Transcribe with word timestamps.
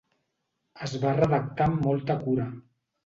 Es 0.87 0.95
va 1.05 1.13
redactar 1.19 1.67
amb 1.73 1.85
molta 1.89 2.17
cura. 2.25 2.49